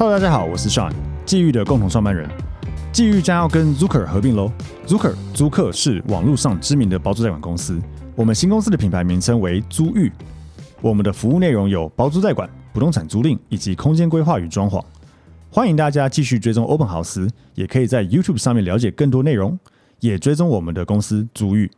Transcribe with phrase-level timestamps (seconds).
[0.00, 0.90] Hello，大家好，我是 Sean，
[1.26, 2.26] 际遇的共同创办人。
[2.90, 4.50] 际遇将要跟 Zucker 合并喽。
[4.86, 7.78] Zucker 租客是网络上知名的包租代管公司。
[8.16, 10.10] 我们新公司的品牌名称为租遇。
[10.80, 14.82] 我们的服务内容有包租代管、不动产租赁以及空间规划与装潢。
[15.50, 19.58] 欢迎大家继续追踪 Open House，也可以在 YouTube 上面了解更多内容，
[20.00, 21.70] 也追踪我们的公司租遇。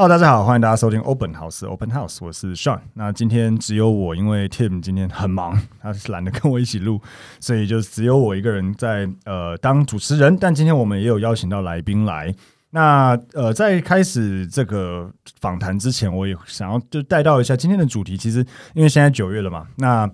[0.00, 2.80] 好大家好，欢迎大家收听 Open House Open House，我是 Sean。
[2.94, 6.98] 那今天只有我，因为 Tim 今天很忙， 他是懒得跟我一起录，
[7.38, 10.34] 所以就只有我一个人在呃当主持人。
[10.40, 12.34] 但今天我们也有邀请到来宾来。
[12.70, 18.16] 那呃，在开始这个访谈之前，我也想要就带到一下今天的主题。
[18.16, 18.38] 其实
[18.72, 20.10] 因为现在九月了嘛，那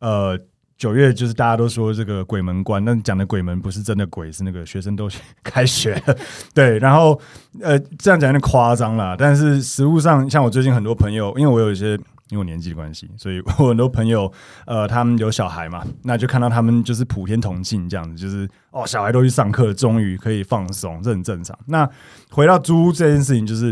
[0.00, 0.38] 呃。
[0.80, 5.10] 九月就是大家都说这个鬼门关，但讲的鬼门不是真的鬼，是那个学生都
[5.42, 6.16] 开学了，
[6.54, 6.78] 对。
[6.78, 7.20] 然后
[7.60, 11.90] 呃，这样讲有点夸张啦，但是实物上，像我最近很多朋友，因为我有一些
[12.30, 14.32] 因为我年纪的关系，所以我很多朋友
[14.64, 21.54] 呃，他们有小孩嘛，那就看到他们就是普天同庆这样子，就是哦，小孩都去上课，终于可以放松，这很正常。
[21.66, 21.86] 那
[22.30, 23.70] 回到租屋这件事情，就是。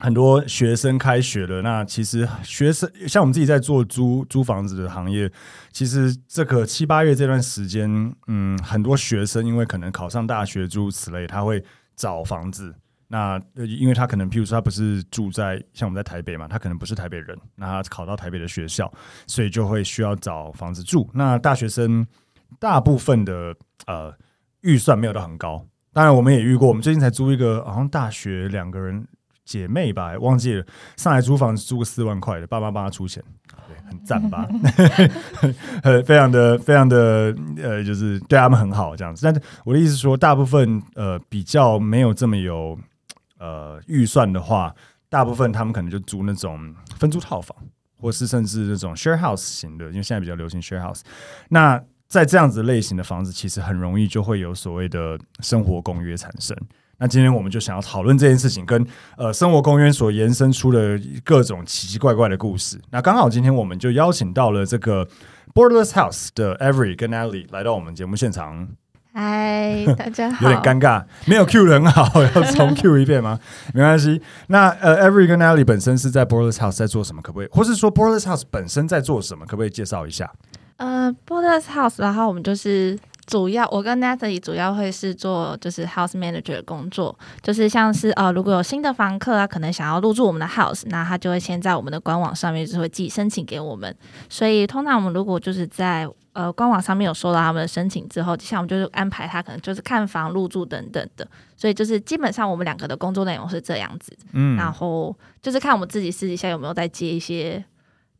[0.00, 5.30] 很多学生开学了，那其实学生像我们自己在做租租房子的行业，
[5.72, 11.62] 其实这个七八月这段时间，嗯，很多学生因为可能考上大学诸如此类，他会
[11.96, 12.72] 找房子。
[13.08, 18.92] 那因为他可能，譬如说他不是住在像我们在台北嘛，他可能不是台北人，那他考到台北的学校，
[19.26, 21.10] 所以就会需要找房子住。
[21.14, 22.06] 那大学生
[22.60, 23.52] 大部分的
[23.86, 24.14] 呃
[24.60, 29.04] 预算没有到很高，当然我们也遇过，我们最近才租一个好像大学两个人。
[29.48, 30.64] 姐妹吧，忘记了
[30.96, 33.24] 上来租房子租个四万块的，爸妈帮他出钱，
[33.66, 34.46] 对，很赞吧？
[35.82, 39.22] 呃，非常的非常的呃，就是对他们很好这样子。
[39.24, 42.78] 但是我的意思是说，大部分呃比较没有这么有
[43.38, 44.74] 呃预算的话，
[45.08, 47.56] 大部分他们可能就租那种分租套房，
[47.98, 51.00] 或是甚至那种 share house 型的，因为现在比较流行 share house。
[51.48, 56.54] 那在这样子类型的房子，其实很容易就会有所谓的生活公约产生。
[56.98, 58.84] 那今天我们就想要讨论这件事情，跟
[59.16, 62.80] 呃生活公园所延伸出的各种奇奇怪怪的故事。
[62.90, 65.06] 那刚好今天我们就邀请到了这个
[65.54, 68.68] Borderless House 的 Every 跟 Natalie 来到我们节目现场。
[69.14, 70.48] 嗨，大家 好。
[70.50, 73.38] 有点尴尬，没有 Q 人好， 要重 Q 一遍吗？
[73.74, 74.20] 没关系。
[74.48, 77.22] 那呃，Every 跟 Natalie 本身是在 Borderless House 在做什么？
[77.22, 77.48] 可不可以？
[77.52, 79.44] 或是说 Borderless House 本身在做什么？
[79.46, 80.30] 可不可以介绍一下？
[80.76, 82.98] 呃，Borderless House，然后我们就是。
[83.28, 93.94] 主要我跟 Natalie 主要会是做就是 house manager 的工作，就是像是呃如果有新的房客啊，可能想要入住我们的 house，那他就会先在我们的官网上面就会寄申请给我们。
[94.30, 101.28] 所以通常我们如果就是在呃官网上面有收到他们的申请之后，接下来我们就是安排他可能就是看房入住等等的。
[101.54, 107.62] 所以就是基本上我们两个的工作内容是这样子，嗯，然后就是看我们自己私底下有没有在接一些。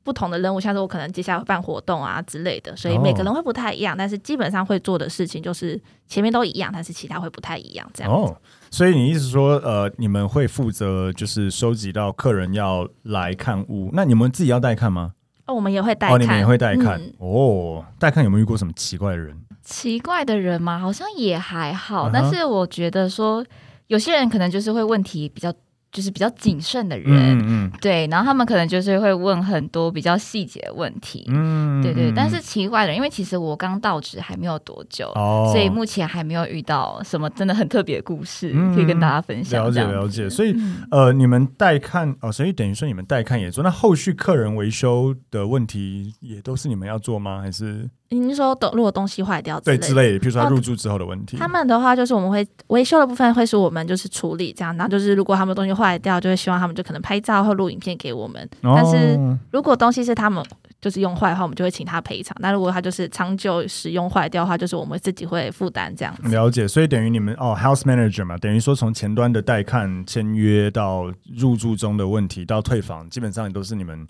[0.09, 8.11] 不同的任务，像是我可能接下来会办活动啊之类的，所以每个人会不太一样，哦、但是基本上会做的事情就是前面都一样，但是其他会不太一样这样。
[8.11, 8.35] 哦，
[8.71, 15.13] 所以你意思说，呃，你们会负责就是收集到客人要来看屋，那你们自己要带看吗？
[15.45, 16.99] 哦，我们也会带看，哦，你们也会带看。
[16.99, 19.39] 嗯、哦，带看有没有遇过什么奇怪的人？
[19.63, 20.79] 奇怪的人吗？
[20.79, 23.45] 好像也还好，嗯、但是我觉得说
[23.89, 25.53] 有些人可能就是会问题比较。
[25.91, 32.13] 就是比较谨慎的人，嗯嗯，对，然后他们可能就是会问很多比较细节的问题，嗯，对对。
[32.15, 39.65] 但是奇怪的，因为其实我刚到职还没有多久，哦，所以目前还没有遇到什么真的很特别的故事，嗯，可以跟大家分享。
[39.65, 40.55] 了解了解，所以
[40.91, 47.41] 呃，你们带看哦，所以等于说你们带看也做，那后续客人维修的问题也都是你们要做吗？
[47.41, 47.89] 还是？
[48.11, 58.43] 您说，东如果东西坏掉对之类的，比如说他入住之后的问题，他们的话就是我们会维修的部分会是我们就是处理这样，然后就是如果他们东西坏掉，就会希望他们就可能拍照或录影片给我们。
[58.63, 59.19] 哦、但是
[59.51, 60.43] 如果东西是他们
[60.81, 62.35] 就是用坏的话，我们就会请他赔偿。
[62.41, 66.31] 那如果他就是长久使用坏掉的话，就是我们自己会负担这样子。
[66.31, 74.07] 了解，所以等于你们哦，house manager 嘛，等于说从前端的带看、签约到入住中的问题到退房，基本上也都是你们。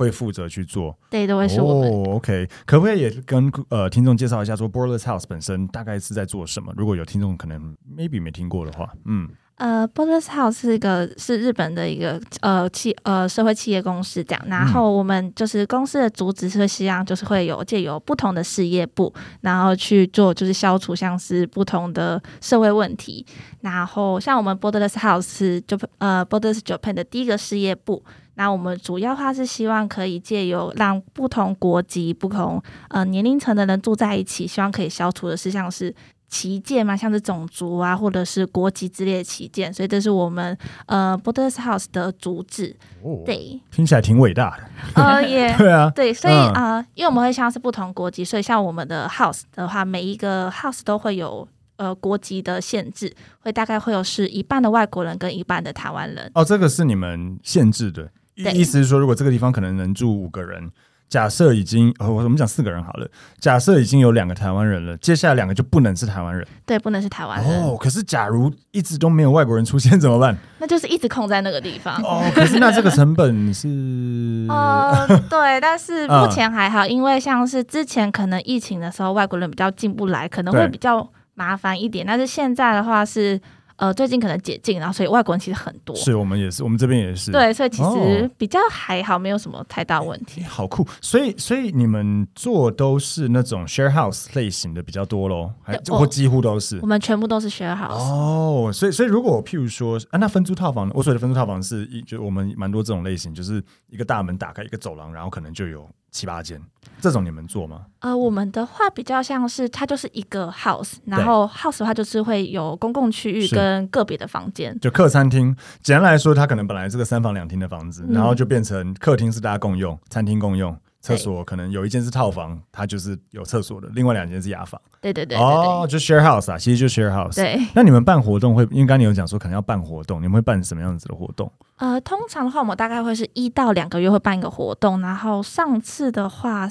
[0.00, 1.90] 会负责去做，对，都会是我们。
[1.92, 6.72] 哦，OK，可不可以也跟呃听众介绍一下，说 Borderless House 本身大概是在做什么？
[6.74, 19.12] 如果有听众可能 maybe 没听过的话，嗯，呃，Borderless House 是一个是日本的一个呃企呃社会企业公司这样，然后我们就是公司的主旨是希望就是会有借由不同的事业部，
[19.42, 23.26] 然后去做就是消除像是不同的社会问题，
[23.60, 28.02] 然后像我们 Borderless House 是就呃 Borderless Japan 的第一个事业部。
[28.40, 35.94] 那我们主要话是希望可以借由让不同国籍、不同呃年龄层的人住在一起，希望可以消除的是像是
[36.26, 40.56] 旗舰嘛，像是种族啊，或者是国籍之类的旗舰，所以这是我们
[40.86, 42.74] 呃 Borders House 的主旨。
[43.02, 45.02] 哦，对，听起来挺伟大的。
[45.02, 51.46] 呃，也 对啊，对，所以啊、嗯呃，因为我们会像是不同国籍，所以像我们的 House 的话，每一个 House 都会有
[51.76, 56.30] 呃国籍的限制，会大概会有是一半的外国人跟一半的台湾人。
[56.34, 58.10] 哦，这个是你们限制的，对
[58.54, 60.70] 意思是说，如果这个地方可能能住五个人。
[61.08, 63.08] 假设已经，呃，我们讲四个人好了。
[63.40, 66.46] 假设已经有两个台湾人了，接下来两个就不能是台湾人。
[66.64, 67.64] 对，不能是台湾人。
[67.64, 70.36] 哦，可是假如一直都没有外国人出现 怎么办？
[70.60, 72.00] 那就是一直空在那个地方。
[72.04, 73.66] 哦，可是那这个成本是
[74.48, 81.04] 呃，对，但是目前还好，因为像是之前可能疫情的时候，外国人比较进不来，可能会比较
[81.34, 82.06] 麻烦一点。
[82.06, 83.40] 但是现在的话是。
[83.80, 85.96] 呃，最近可能解禁，然后所以外国人其实很多。
[85.96, 87.32] 是我们也是，我们这边也是。
[87.32, 90.42] 对，所以其实比较还好，没有什么太大问题。
[90.42, 90.86] 好酷！
[91.00, 96.78] 所以，所以你们做都是那种 share house 类型的比较多喽，还或几乎都是。
[96.82, 97.94] 我们全部都是 share house。
[97.94, 106.60] 哦，所以，所以如果譬如说啊，那分租套房，我所谓的分租套房是一，就我们蛮多这种类型，就是一个大门打开，一个走廊，然后可能就有七八间。
[107.00, 107.86] 这种你们做吗？
[108.00, 115.56] 呃，我们的话比较像是它就是一个 house，然后 house 的话就是会有公共区域跟个别的房间，就客餐厅。
[115.82, 120.76] 简单来说，它可能本来是个三房两厅的房子，嗯，然后就变成客厅是大家共用，餐厅共用。
[121.00, 124.80] 厕所可能有一间是套房，它就是有厕所的；另外两间是雅房。
[125.00, 127.36] 对对对，哦，就 share house 啊，其实就 share house。
[127.36, 131.50] 对，那你们办活动会，因为刚刚你有讲说可能要办活动，你们会办什么样子的活动？
[131.76, 136.68] 呃，通常的话，我们大概会是一到两个月会办一个活动，然后上次的话，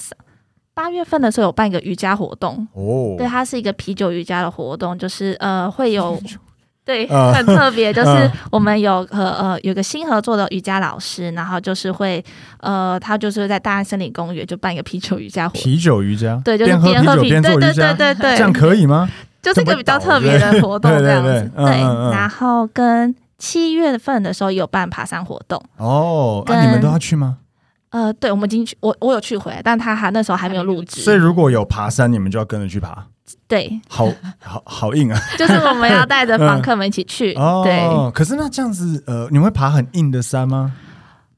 [0.75, 2.67] 八月份的时候有办一个瑜伽活动。
[2.73, 6.19] 哦，对，它是一个啤酒瑜伽的活动，就是呃会有。
[6.89, 12.23] 对，很特别， 就是我们有和呃有个新合作的瑜伽老师，然后就是会
[12.61, 15.61] 呃他就是在大安森林公园就办一个啤酒瑜伽活动。
[15.61, 19.07] 啤酒瑜伽，对，就是边喝啤酒边做瑜伽，对对对对，这样可以吗？
[19.39, 21.29] 就是一个比较特别的活动，这样子。
[21.55, 25.63] 对，对，对，对，对，然后跟七月份的时候有办爬山活动。
[25.77, 27.37] 哦，那、啊、你们都要去吗？
[27.91, 31.01] 呃，对，我们已经去，我我有去回来，但他还那时候还没有录制。
[31.01, 33.05] 所以如果有爬山，你们就要跟着去爬。
[33.47, 34.07] 对，好
[34.39, 35.19] 好好硬啊！
[35.37, 37.33] 就是我们要带着房客们一起去。
[37.37, 40.73] 嗯、 对哦，可是那这样子，呃，你会爬很硬的山吗？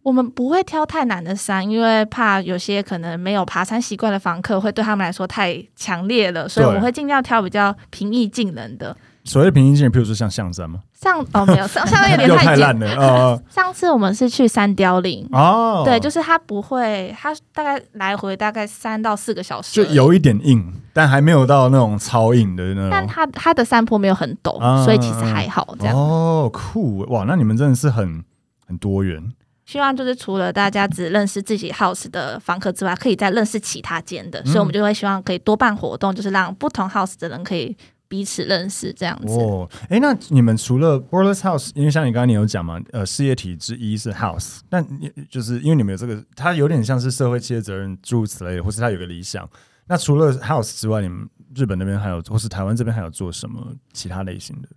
[0.04, 8.96] 我们不会挑太难的山，因为怕有些可能没有爬山习惯的房客会对他们来说太强烈了，所以我们会尽量挑比较平易近人的。
[9.24, 10.80] 所谓的平易近人，譬如说像象山吗？
[10.94, 12.88] 上哦，没有上上面有点太烂了。
[12.96, 22.90] 呃，上次我们是去山雕岭哦，对，就是它不会，它大概来回大概三到四个小时，就有一点硬，但还没有到那种超硬的那种。
[22.92, 25.96] 但它它的山坡没有很陡，啊，所以其实还好这样。
[25.96, 27.24] 哦，酷哇！
[27.28, 28.24] 那你们真的是很
[28.66, 29.32] 很多元。
[29.66, 37.78] 希望就是除了大家只认识自己 house 的房客之外，可以再认识其他间的，嗯，所以我们就会希望可以多办活动，就是让不同 house 的人可以。
[38.12, 49.50] 彼此认识这样子哦，哎，那你们除了 Borders House，因为像你刚刚你有讲嘛，呃，事业体之一是 House，那你就是因为你们有这个，它有点像是社会企业责任诸如此类的，或是它有个理想。
[49.88, 51.26] 那除了 House 之外，你们
[51.56, 54.68] 日本那边还有，或是台湾这边还有做什么其他类型的？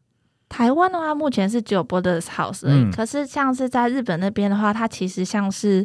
[0.48, 2.84] 台湾的话，目前是只有 Borders House 而已。
[2.84, 5.84] 嗯，可是像是在日本那边的话，它其实像是，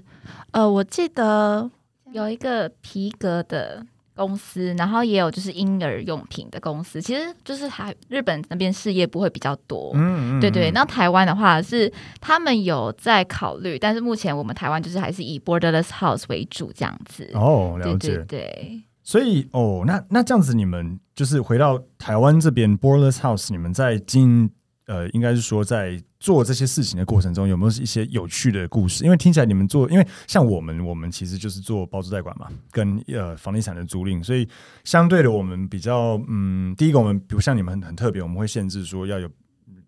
[0.52, 1.72] 呃，我记得
[2.12, 3.84] 有一个皮革的。
[4.20, 10.70] 公司，然后也有就是婴儿用品的公司，其实就是还日本那边事业部会比较多，嗯，嗯，对对。
[10.72, 11.90] 那台湾的话是
[12.20, 17.32] 他们有在考虑，但是目前我们台湾就是还是以 Borderless House 为主这样子。
[17.34, 18.10] 哦，了解。
[18.10, 24.50] 对，对，对，所以哦，那那这样子，你们就是回到台湾这边 Borderless House，你们在经
[24.90, 25.98] 呃，应该是说在。
[26.22, 29.06] 做这些事情的过程中，有没有一些有趣的故事？
[29.06, 34.46] 因为听起来你们做，因为像我们，我们其实就是做包租代管嘛，跟呃房地产的租赁，所以
[34.84, 39.30] 相对的，我们比较嗯，第一个我们比如像你们很很特别，我们会限制说要有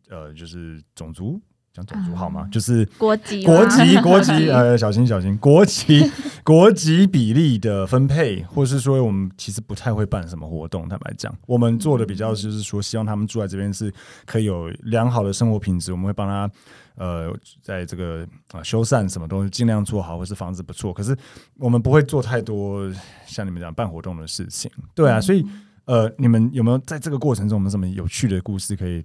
[0.10, 1.38] 呃，就是种族。
[1.74, 2.42] 讲种族好吗？
[2.46, 6.12] 嗯、就是 国籍、国籍、国籍，呃，小心小心，国籍、
[6.44, 10.88] 国籍比例的分配，或是说我们其实不太会办什么活动。
[10.90, 13.94] 坦白讲，我们做的比较就是说，希望他们住在这边是
[14.26, 15.92] 可以有良好的生活品质。
[15.92, 16.52] 我们会帮他
[16.96, 20.94] 呃，在这个啊、呃、修缮什么东西尽量做好，或是房子不错。
[20.94, 21.16] 可是
[21.58, 22.92] 我们不会做太多
[23.26, 24.70] 像你们讲办活动的事情。
[24.94, 25.46] 对啊，所以
[25.86, 29.02] 呃，你们有没有在这个过程中，有什么有趣的故事可以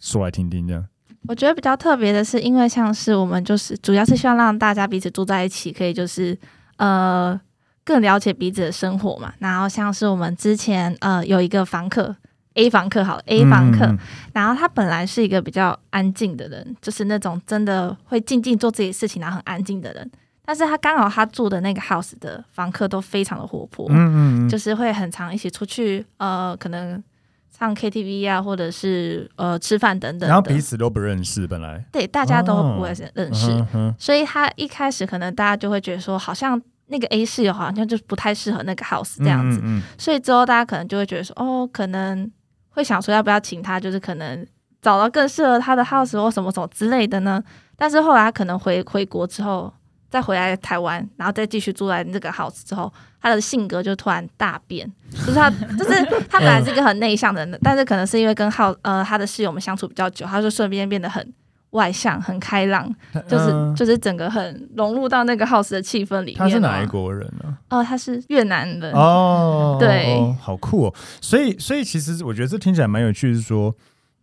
[0.00, 0.66] 说来听听？
[0.66, 0.82] 这样。
[1.26, 6.36] 我觉得比较特别的是，因为像是我们就是主要是希望让大家彼此住在一起，可以就是
[6.76, 7.38] 呃
[7.84, 9.32] 更了解彼此的生活嘛。
[9.38, 12.16] 然后像是我们之前呃有一个房客
[12.54, 13.98] A 房客，好 A 房客，嗯，
[14.32, 20.10] 然后他本来是一个比较安静的人，就是那种真的会静静做自己事情，然后很安静的人。
[20.44, 27.02] 但是他刚好他住的那个 house 的房客都非常的活泼，嗯嗯，就是会很常一起出去，呃，可能。
[27.50, 30.28] 唱 KTV 啊，或者是呃吃饭等等。
[30.28, 39.58] 然后彼此都不认识，本来对大家都不会认识，哦嗯、所以他一开始可能大家就会觉得说，好像那个 A 室友好像就不太适合那个 house 这样子。
[39.62, 42.30] 嗯嗯、所以之后大家可能就会觉得说，哦，可能
[42.70, 44.46] 会想说要不要请他，就是可能
[44.80, 47.42] 找到更适合他的 house 或什么什么之类的呢？
[47.76, 49.72] 但是后来他可能回回国之后。
[50.10, 61.32] 再回来台湾，然后再继续住在那个 house 之后，他的性格就突然大变，就是他， 就是他本来是一个很内向的人，但是可能是因为跟 house 呃他的室友们相处比较久，他就顺便变得很
[61.70, 62.88] 外向、很开朗，
[63.28, 66.38] 就是、呃、就是整个很融入到那个 house 的气氛里面。
[66.38, 67.58] 他是哪一国人呢？
[67.68, 68.92] 哦，他是越南人。
[68.92, 70.94] 哦，对哦，好酷哦。
[71.20, 73.74] 所以，所以其实我觉得这听起来蛮有趣，是说，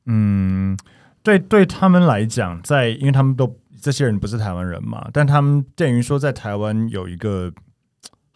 [0.06, 0.78] 嗯，
[1.22, 3.56] 对，对他们来讲，在因为他们都。
[3.82, 5.08] 这些人不是台湾人嘛？
[5.14, 7.54] 但他们等于说在台湾有一个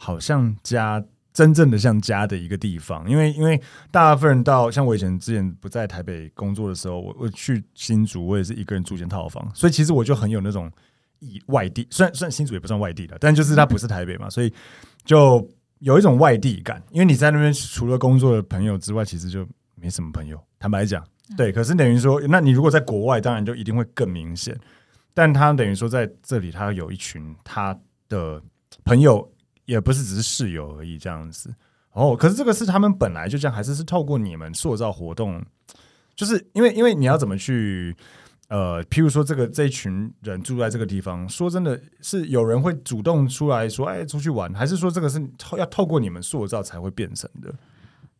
[0.02, 1.04] 好像家，
[1.34, 3.08] 真正的像家的一个地方。
[3.10, 10.72] 因为因为大部分人到像我以前之前不在台北工作的时候，我我去新竹，我也是一个人住间套房，所以其实我就很有那种
[11.20, 14.54] 以外地，虽然虽然新竹也不算外地的，但就是它不是台北嘛，所以
[15.04, 15.46] 就
[15.80, 16.82] 有一种外地感。
[16.92, 20.42] 因为你在那边除了工作的朋友之外，其实就没什么朋友。
[20.58, 21.52] 坦白讲，对。
[21.52, 24.58] 可是等于说，那你如果在国外，当然就一定会更明显。
[25.14, 27.78] 但他等于说在这里，他有一群他
[28.08, 28.42] 的
[28.86, 29.30] 朋友，
[29.70, 31.54] 也不是只是室友而已这样子。
[31.92, 35.44] 哦，可是这个是他们本来就这样，还是是透过你们塑造活动？
[36.16, 37.96] 就是因为因为你要怎么去
[38.48, 45.22] 呃，譬如说这个这一群人住在这个地方，说真的是有人会主动出来说，哎，出去玩，还是说这个是
[45.58, 47.54] 要透过你们塑造才会变成的？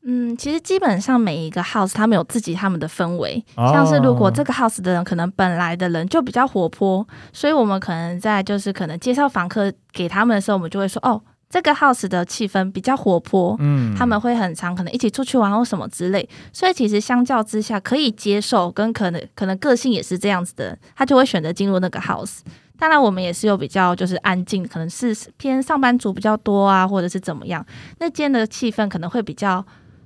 [0.04, 22.40] 嗯，其实基本上每一个 house 他们有自己他们的氛围，哦、像是如果这个 house 的人可能本来的人就比较活泼，所以我们可能在就是可能介绍房客给他们的时候，我们就会说哦，这个 house 的气氛比较活泼，嗯，他们会很常可能一起出去玩或什么之类，所以其实相较之下可以接受跟可能可能个性也是这样子的，他就会选择进入那个 house。
[22.78, 27.66] 当然我们也是有比较就是安静，可能是偏上班族比较多啊，或者是怎么样，
[27.98, 29.66] 那间的气氛可能会比较。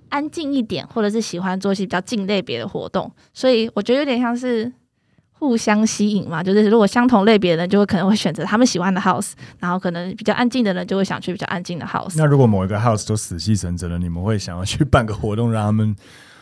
[0.09, 4.71] 安静一点，或者是喜欢做一些比较近类别的活动，所以我觉得有点像是
[5.43, 6.41] 互相吸引嘛。
[6.41, 12.15] 就是如果相同类别的人，就会可能会选择他们喜欢的 house，然后可能比较安静的人就会想去比较安静的 house。
[12.17, 15.95] 那如果某一个 house 都死气沉沉的，你们会想要去办个活动让他们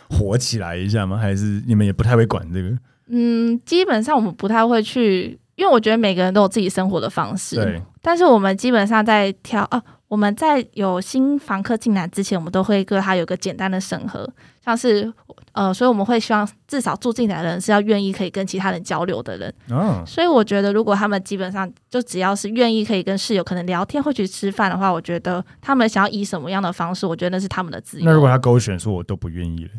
[0.10, 1.18] 活起来一下吗？
[1.18, 2.78] 还是你们也不太会管这个？
[3.08, 7.56] 嗯，基本上我们不太会去，因为我觉得每个人都有自己生活的方式。
[7.56, 9.82] 对，但是我们基本上在挑啊。
[10.12, 14.30] 我们在有新房客进来之前，我们都会跟他有个简单的审核，
[14.62, 15.10] 像是
[15.54, 19.54] 呃，所以我们会希望至少住进来的人是要愿意可以跟其他人交流的人。
[19.70, 28.06] 哦，所以我觉得如果他们基本上就只要是愿意可以跟室友可能聊天或去吃饭的话，我觉得他们想要以什么样的方式，我觉得那是他们的自由。
[28.06, 29.72] 那如果他勾选说我都不愿意了？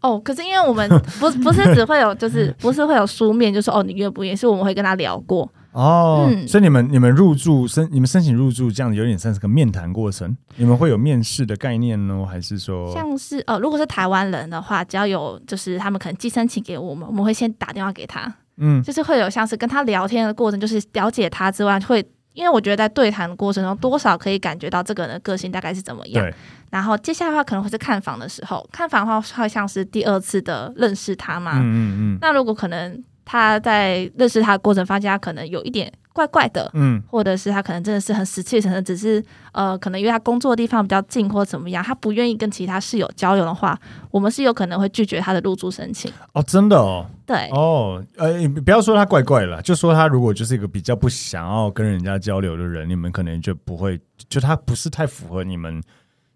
[0.00, 0.88] 哦，可是因为我们
[1.20, 5.48] 不 不是只会有就是不是会有书面，就是哦你愿不愿意，是我们会跟他聊过。
[5.76, 12.90] 哦，嗯、所以你们你们入住申你们申请入住这样子有点像是个面谈过程，你们会有面试的概念呢，还是说？
[12.94, 22.02] 像是呃，如果是台湾人的话，只要有就是他们可能寄申请给我们，我们会先打电话给他，嗯，就是会有像是跟他聊天的过程，就是了解他之外，会
[22.32, 26.24] 因为我觉得在对谈的过程中，多少可以感觉到这个人的个性大概是怎么样。
[26.24, 26.34] 对。
[26.70, 31.78] 然后接下来的话可能会是看房的时候，看房的话会像是第二次的认识他嘛，嗯嗯
[32.14, 33.04] 嗯，那如果可能。
[33.26, 43.78] 他在认识他的过程，发现他可能有一点怪怪的，嗯，或者是他可能真的是很死气沉沉，只是呃，可能因为他工作的地方比较近或者怎么样，他不愿意跟其他室友交流的话，
[44.10, 46.10] 我们是有可能会拒绝他的入住申请。
[46.32, 48.32] 哦，真的哦，对，哦，呃，
[48.64, 55.82] 不要说他怪怪了，就说他如果就是一个比较不想要跟人家交流的人，你们可能就不会，就他不是太符合你们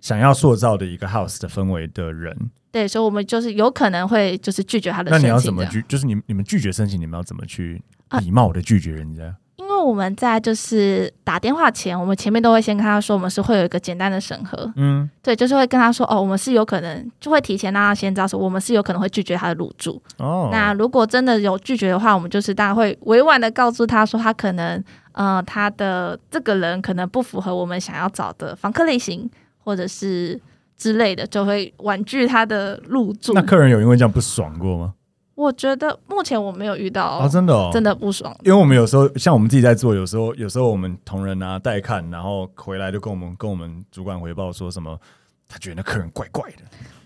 [0.01, 2.51] 想要塑造的一个 house 的氛围的人。
[2.73, 5.29] 对，所以，我们就是有可能会就是拒绝他的申请。
[5.29, 5.83] 那你要怎么拒？
[5.89, 7.83] 就是你你们拒绝申请，你们要怎么去
[8.21, 9.35] 礼貌的拒绝人家？
[9.57, 14.73] 因为我们在就是打电话前，我们前面都会先跟他说，我们是会有一个简单的审核。
[14.77, 20.01] 嗯，对，就是会跟他说，哦，我们是有可能就会提前让他先知道说，我们是有可能会拒绝他的入住。
[20.19, 29.29] 哦，那如果真的有拒绝的话，我们就是大家会委婉的告诉他说，他可能呃，他的这个人可能不符合我们想要找的房客类型，
[29.71, 30.41] 或者是。
[30.81, 33.35] 之类的就会婉拒他的入住。
[33.35, 34.95] 那客人有因为这样不爽过吗？
[35.35, 38.35] 我觉得目前我没有遇到啊，真的哦，真的不爽。
[38.45, 44.99] 因为我们有时候像我们自己在做，有时候有时候我们同仁啊带看，然后回来就跟我们跟我们主管回报说什么，
[45.47, 46.63] 他觉得那客人怪怪的，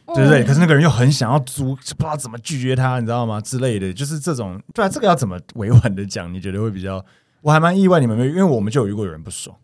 [0.06, 0.44] 嗯、对不对？
[0.44, 3.40] 可是那个人又很想要租，不知道怎么拒绝他，你知道吗？
[3.40, 4.56] 之类的，就是这种。
[4.72, 6.32] 对啊，这个要怎么委婉的讲？
[6.32, 7.04] 你觉得会比较？
[7.40, 9.56] 我还蛮意外你们没有，因为我们就有遇过有人不爽。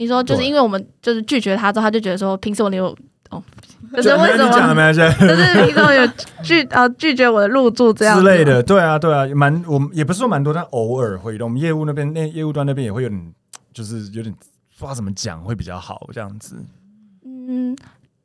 [0.00, 2.96] 你说就是因为我们就是拒绝他之后，他就觉得说凭什么你有？
[3.28, 3.40] 哦，
[3.92, 4.92] 可是为什么？
[4.92, 6.04] 就是凭什么有
[6.42, 8.62] 拒呃拒绝我的入住这样之类的？
[8.62, 11.44] 对啊，对啊，蛮我们也不是说蛮多，但偶尔会的。
[11.44, 13.32] 我们业务那边那业务端那边也会有点，
[13.74, 16.56] 就是有点不知道怎么讲会比较好这样子。
[17.24, 17.76] 嗯，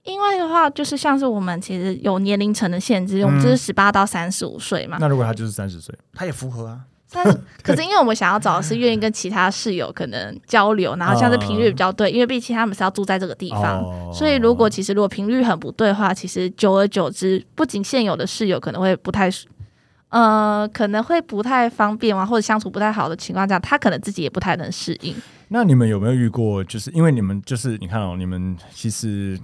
[0.04, 4.98] 因为的话，就是像是我们其实有年龄层的限制，嗯、我们就是十八到三十五岁嘛。
[5.00, 6.80] 那如果他就是三十岁，他也符合啊。
[7.16, 19.30] 但是，可是因为我们想要找的是愿意跟其他室友可能交流，然后像是频率比较对，因为毕竟他们是要住在这个地方，哦、所以如果其实如果频率很不对的话，其实久而久之，不仅现有的室友可能会不太，
[20.10, 25.16] 呃，可能会不太方便啊，或者相处不太好的情况下，他可能自己也不太能适应。
[25.48, 26.64] 那你们有没有遇过？
[26.64, 29.40] 就是因为你们就是你看哦，你们其实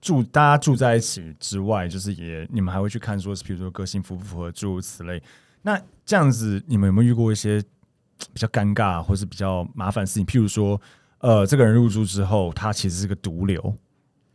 [0.00, 5.22] 住大家住在一起之外，就是也你们还会去看说是，比如说个性符不符合，诸如此类。
[5.66, 7.60] 那这样子，你们有没有遇过一些
[8.32, 10.24] 比较尴尬或是比较麻烦的事情？
[10.24, 10.80] 譬如说，
[11.18, 13.74] 呃，这个人入住之后，他其实是个毒瘤，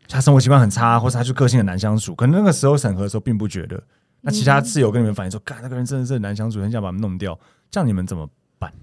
[0.10, 2.14] 他生活习惯很差，或是他就个性很难相处。
[2.14, 3.82] 可能那个时候审核的时候并不觉得，
[4.20, 7.40] 那其他室友跟你们反映说，干、嗯、那个人真的是很难相处，很想把他们弄掉。
[7.70, 8.74] 这样你们怎么办？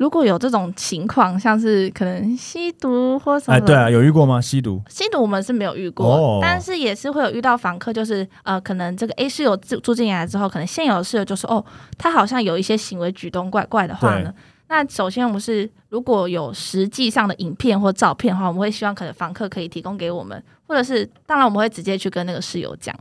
[0.00, 4.40] 如果有这种情况，像是可能吸毒或什么，哎，对啊，有遇过吗？
[4.40, 4.80] 吸毒？
[4.88, 11.62] 吸毒我们是没有遇过，哦、但是也是会有遇到房客，就是呃，可能这个 A 室友住住进来之后，可能现有的室友就说，哦，
[11.98, 14.32] 他好像有一些行为举动怪怪的话呢。
[14.68, 22.98] 那首先我们是如果有实际上的影片或照片的话，我们会希望可能房客可以提供给我们，或者是当然我们会直接去跟那个室友讲，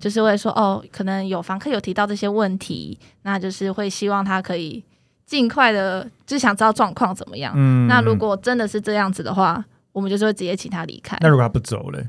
[0.00, 4.82] 就是会说，哦，可能有房客有提到这些问题，那就是会希望他可以。
[5.26, 7.54] 尽快的，就想知道状况怎么样。
[7.56, 11.16] 嗯，那如果真的是这样子的话，我们就是会直接请他离开。
[11.20, 12.08] 那如果他不走嘞？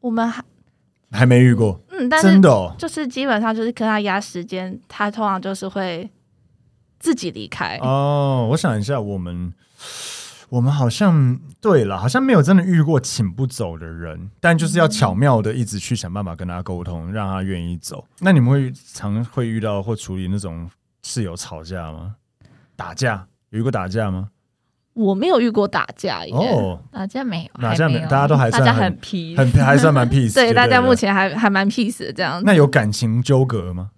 [0.00, 0.42] 我们还
[1.12, 1.80] 还没遇过。
[1.90, 6.10] 嗯，但是真的哦，就是基本上就是跟他压时间，他通常就是会
[6.98, 7.78] 自己离开。
[7.80, 9.54] 哦，我想一下，我们
[10.48, 18.04] 我们好像对了，好像没有真的遇过请不走的人，但就是要巧妙的一直去想办法跟他沟通，让他愿意走。
[18.18, 20.68] 那你们会常会遇到或处理那种？
[21.04, 22.16] 室友吵架吗？
[22.74, 24.30] 打架有遇过打架吗？
[24.94, 30.32] 我没有遇过打架耶，哦，打架没有，打架没有，大家都还算很，很 peace，很还算蛮 peace。
[30.34, 32.44] 对，大家目前还还蛮 peace 的这样子。
[32.46, 33.90] 那有感情纠葛吗？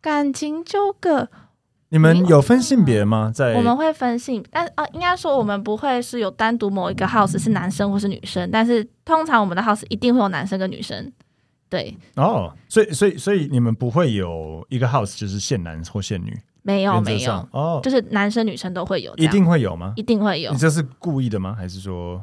[0.00, 1.28] 感情纠葛，
[1.90, 3.30] 你们有分性别吗？
[3.32, 11.12] 在我们会分性，但啊，应该说我们不会是有单独某一个 house 是男生或是女生，但是通常我们的 house 一定会有男生跟女生。
[11.72, 16.38] 对哦，所以所以所以你们不会有一个 house 就是限男或限女？
[16.60, 19.94] 没有没有哦，就是男生女生都会有，一定会有吗？
[19.96, 20.52] 一定会有。
[20.52, 21.54] 你这是故意的吗？
[21.54, 22.22] 还是说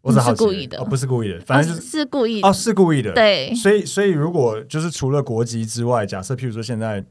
[0.00, 0.82] 我是故意的？
[0.84, 2.46] 不是故意的，反正就是是故意的。
[2.46, 3.12] 哦，是故意的。
[3.14, 7.04] 对，所以所以如果就是除了国籍之外，假设譬如说现在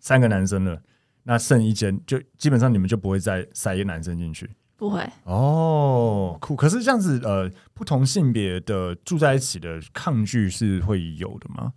[0.00, 0.82] 三个男生了，
[1.22, 4.50] 那剩一间，就基本上你们就不会再塞一个男生进去。
[4.84, 6.54] 不会哦，酷。
[6.54, 11.72] 可是这样子，呃，不同性别的住在一起的抗拒是会有的吗？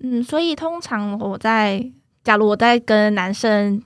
[0.00, 1.84] 嗯，所以通常我在，
[2.24, 3.82] 假如我在跟男生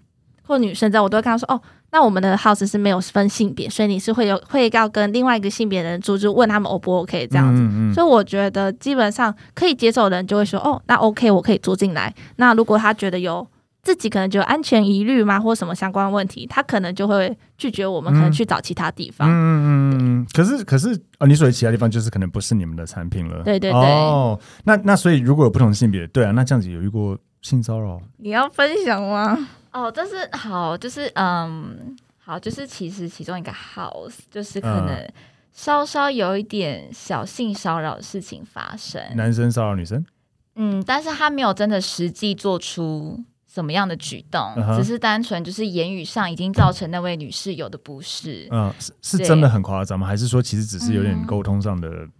[0.47, 7.61] 或女生在，我都会跟他说，哦，那我们的 house 是没有分性别，所以你是会有会要跟另外一个性别的人住，就问他们 O 不 OK 这样子。
[7.61, 7.95] 嗯嗯。
[7.95, 12.15] 所以我觉得基本上可以接受的人就会说，哦，那 OK，我可以住进来。
[12.37, 13.45] 那如果他觉得有。
[13.83, 19.29] 自己可能就有安全疑虑吗，或什么相关问题，他可能就会拒绝我们，可能去找其他地方。
[19.29, 20.27] 嗯嗯嗯。
[20.33, 23.43] 可是可是哦，你所谓其他地方就是可能不是你们的产品了。
[23.43, 23.81] 对对对。
[23.81, 28.01] 哦，那那所以如果有不同性别，对啊，那这样子有遇过性骚扰？
[28.19, 29.49] 你要分享吗？
[29.73, 35.11] 哦，这是好，就是嗯，好，就是其实其中一个 house 就是可能
[35.51, 39.03] 稍稍有一点小性骚扰的事情发生。
[39.17, 40.07] 男生骚扰女生？
[40.55, 43.25] 嗯，但是他没有真的实际做出。
[43.53, 44.77] 什么样的举动？Uh huh.
[44.79, 48.49] 只是单纯就是言语上已经造成那位女室友的不适。
[48.51, 50.07] 嗯，是是真的很夸张吗？
[50.07, 51.89] 还是说其实只是有点沟通上的？
[51.89, 52.13] 嗯、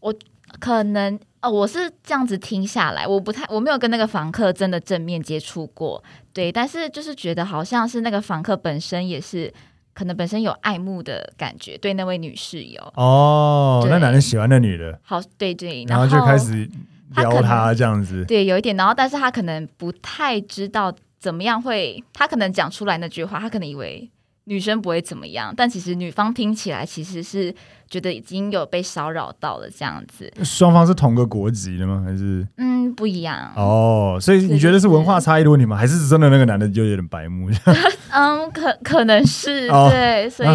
[0.00, 0.14] 我
[0.60, 9.50] 可能哦，我是这样子听下来，我不太我没有跟那个房客真的正面接触过，对，但是就是觉得好像是那个房客本身也是
[9.94, 12.92] 可能本身有爱慕的感觉，对那位女室友。
[12.96, 15.00] 哦，那男人喜欢那女的。
[15.02, 16.70] 好，对对，然后就开始。
[17.16, 24.10] 撩他这样子，对，有一点，然后但是他可能不太知道怎么样会，他可能讲出来那句话，他可能以为
[24.44, 27.54] 女生不会怎么样，但其实女方听起来其实是
[27.88, 30.30] 觉得已经有被骚扰到了这样子。
[30.42, 32.02] 双方是同个国籍的吗？
[32.04, 34.18] 还是嗯不一样哦？
[34.20, 35.76] 所以你觉得是文化差异的问题吗？
[35.76, 37.48] 还是真的那个男的就有点白目？
[38.12, 40.48] 嗯，可可能是、哦、对，所以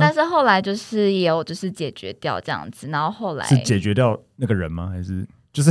[0.00, 4.90] 但是后来就是也有就是解决掉这样子，然后后来是解决掉那个人吗？
[4.92, 5.26] 还是？
[5.56, 5.70] 就是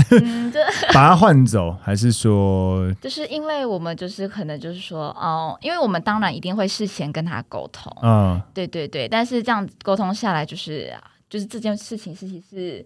[0.91, 2.91] 把他换走，还是说？
[2.99, 10.91] 就是因为我们就是可能就是说哦，因为我们当然一定会事前跟他沟通，嗯，对对对，但是这样沟通下来，就是
[11.29, 12.83] 就是这件事情事情是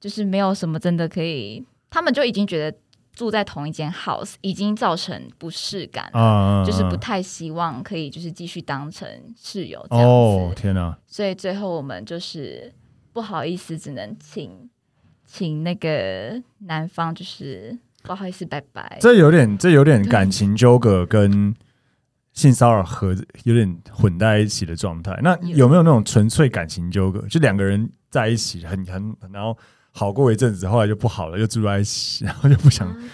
[0.00, 2.76] 就是没有什么真的可以，他们就已经觉得。
[3.16, 9.08] 住在同一间 house 已经造成不适感了，就是不太希望可以就是继续当成
[9.40, 10.10] 室友这样子。
[10.10, 10.98] 哦，天哪！
[11.06, 12.74] 所以最后我们就是
[13.12, 14.68] 不好意思，只能请
[15.36, 18.98] 请那个男方就是不好意思拜拜。
[19.00, 21.52] 这有点这有点感情纠葛跟
[22.32, 25.18] 性骚扰合有点混在一起的状态。
[25.22, 27.26] 那有没有那种纯粹感情纠葛？
[27.28, 29.56] 就两个人在一起很很然后。
[29.96, 32.88] 好过一阵子，后来就不好了，又住在一起，然后就不想。
[32.98, 33.08] 嗯、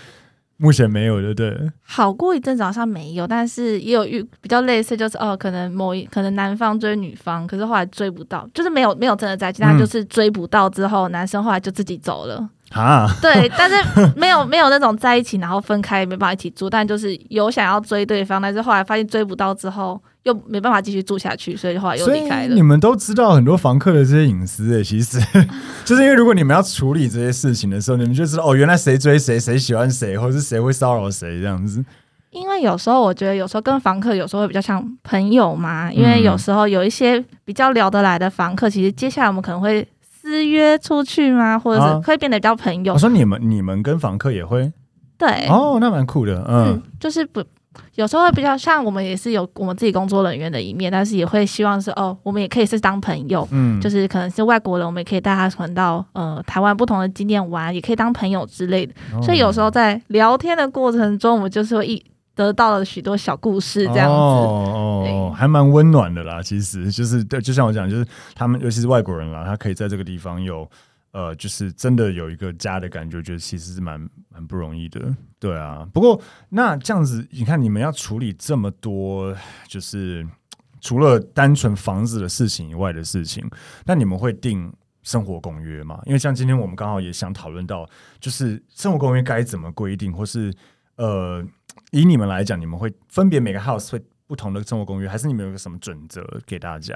[0.60, 1.70] 目前没有，对不对？
[1.82, 12.46] 好过一阵子好像没有，但是也有遇比较类似，就是哦，可能某一可能男方追女方，可是后来追不到，就是没有没有真的在一起，他就是追不到之后，嗯、男生后来就自己走了。
[12.72, 13.76] 啊，对，但是
[14.14, 22.54] 没有没有那种在一起然后分开没办法一起住，但就是有想要追对方，但是后来发现追不到之后又没办法继续住下去，所以后来又离开了。
[22.54, 25.18] 你们都知道很多房客的这些隐私诶，其实
[25.84, 31.84] 就是因为如果你们要处理这些事情的时候，你们就知道哦，原来谁追谁，谁喜欢谁，或者是谁会骚扰谁这样子。
[32.30, 39.86] 因为有时候我觉得有时候跟房客有时候会比较像朋友嘛，因为有时候有一些比较聊得来的房客，其实接下来我们可能会。
[40.22, 41.58] 私约出去吗？
[41.58, 42.92] 或者是会变得比较朋友？
[42.92, 44.70] 我说你们，你们跟房客也会？
[45.16, 47.42] 对，哦，那蛮酷的，嗯，嗯，就是不
[47.94, 58.92] 有时候会比较像我们也是有我们自己工作人员的一面，但是也会希望是哦，我们也可以是当朋友，嗯，就是可能是外国人，我们也可以带他传到呃台湾不同的景点玩，也可以当朋友之类的。
[59.14, 62.04] 哦，所以有时候在聊天的过程中，我们就是会一。
[62.36, 66.40] 得到了许多小故事，这样子哦，哦，还蛮温暖的啦。
[66.40, 70.66] 其实就是，对，就像我讲，就是他们，尤其是外国人啦，他可以在这个地方有，
[71.12, 74.00] 呃，就是真的有一个家的感觉，觉得其实是蛮
[74.40, 75.14] 很不容易的。
[75.38, 79.36] 对啊，不过那这样子，你看你们要处理这么多，
[79.68, 80.26] 就是
[80.80, 83.48] 除了单纯房子的事情以外的事情，
[83.84, 84.72] 那你们会定
[85.02, 86.00] 生活公约吗？
[86.06, 90.52] 因为像今天我们刚好也想讨论到，就是生活公约该怎么规定，或是
[90.96, 91.46] 呃。
[91.92, 96.94] 以你们来讲，你们会分别每个 house 会不同的生活公约，还是你们有个什么准则给大家？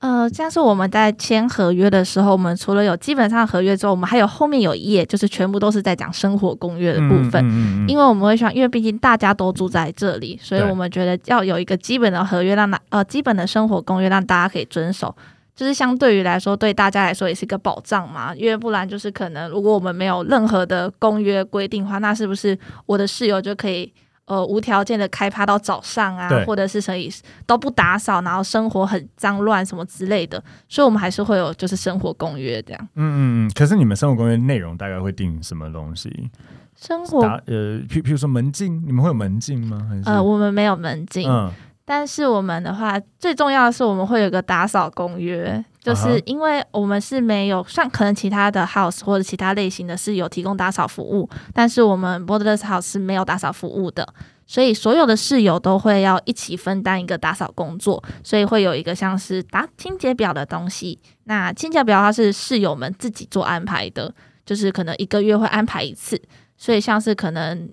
[0.00, 7.34] 呃，像是我们在签合约的时候，我们除了有基本上合约之后，我们还有后面有一页，就是全部都是在讲生活公约的部分。
[7.44, 15.14] 嗯嗯嗯、因为我们会想，因为毕竟大家都住在这里，所以我们觉得要有一个基本的合约，让大呃基本的生活公约让大家可以遵守。
[15.54, 18.34] 就是相对于来说，对大家来说也是一个保障嘛。
[18.34, 23.92] 因为不然就是可能，如果我们没有任何的公约规定的话，那是不是我的室友就可以
[24.30, 27.12] 呃无条件的开趴到早上啊，或者是所以
[27.46, 30.42] 都不打扫，然后生活很脏乱什么之类的。
[30.68, 32.88] 所以，我们还是会有就是生活公约这样。
[32.94, 33.52] 嗯嗯嗯。
[33.54, 36.30] 可是你们生活公约内容大概会定什么东西？
[36.76, 39.84] 生活呃，譬譬如说门禁，你们会有门禁吗？
[39.90, 41.28] 还是呃，我们没有门禁。
[41.28, 41.52] 嗯。
[41.90, 54.06] 但是我们的话，最重要的是我们会有个打扫公约，就是因为我们是没有像可能其他的 house 或者其他类型的是有提供打扫服务，但是我们 Borderless House 是没有打扫服务的，
[54.46, 60.96] 所以所有的室友都会要一起分担一个打扫工作，所以会有一个像是打清洁表的东西。
[61.24, 64.14] 那清洁表它是室友们自己做安排的，
[64.46, 66.22] 就是可能一个月会安排一次，
[66.56, 67.68] 所以像是可能。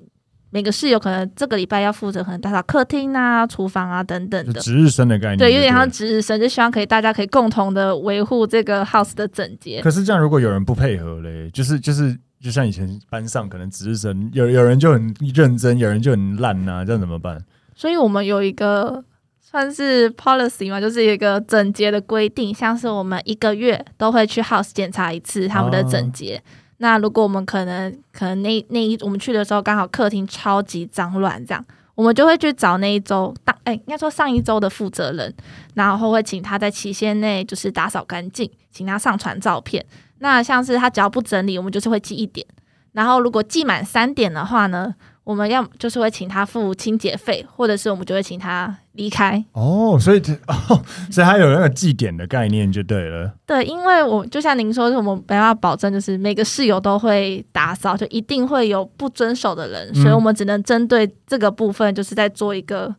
[0.50, 9.82] 每个室友可能这个礼拜要负责可能打扫客厅啊、厨房啊等等的，值日生的概念，对，有点像值日生，就希望可以大家可以共同的维护这个 house 的整洁。
[9.82, 17.38] 可是这样，如果有人不配合嘞，就是就是，就像以前班上可能值日生有有人就很认真，有人就很烂呐、啊，这样怎么办？
[17.76, 19.04] 所以我们有一个
[19.42, 26.38] 算是 policy 嘛，就是一个整洁的规定，像是我们一个月都会去 house 检查一次他们的整洁。
[26.38, 35.34] 哦那如果我们可能可能那那一我们去的时候刚好客厅超级脏乱，这样我们就会去找那一周当哎应该说上一周的负责人，
[35.74, 39.84] 然后会请他在期限内就是打扫干净，请他上传照片。
[40.20, 42.46] 那像是他只要不整理，我们就是会记一点。
[42.94, 44.94] 然后如果记满三点的话呢，
[45.28, 49.44] 我们要就是会请他付清洁费，或者是我们就会请他离开。
[49.52, 53.34] 哦，所以 哦，所以他有那个记点的概念就对了。
[53.46, 62.96] 对，因为我就像您说，我们没办法保证就是每个室友都会打扫，就一定会有不遵守的人，嗯、所以我们只能针对这个部分，就是在做一个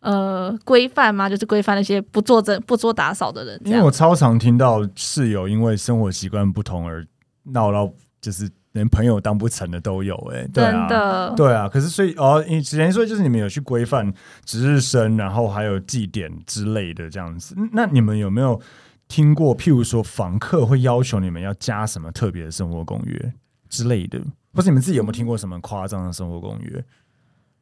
[0.00, 3.60] 呃规范嘛，就是规范那些不做这不做打扫的人。
[3.66, 7.06] 因为我超常听到室友因为生活习惯不同而
[7.52, 8.48] 闹到就是。
[8.72, 11.68] 连朋友当不成的都有哎、欸，对啊，对啊。
[11.68, 14.12] 可是所以哦，你之前说就是你们有去规范
[14.44, 17.56] 值日生，然后还有计点之类的这样子。
[17.72, 18.60] 那你们有没有
[19.08, 19.56] 听过？
[19.56, 23.32] 譬如说，房客会要求你们要加什么特别的生活公约
[23.68, 24.20] 之类的，
[24.54, 26.84] 或是你们自己有没有听过什么夸张的生活公约？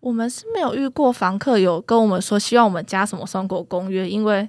[0.01, 4.49] 我们是没有遇过房客有跟我们说希望我们加什么生活公约，因为。